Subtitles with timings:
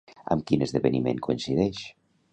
[0.35, 1.87] Amb quin esdeveniment coincideix?